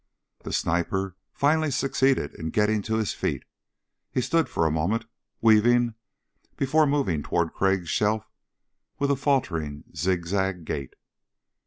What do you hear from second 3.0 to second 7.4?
feet. He stood for a moment, weaving, before moving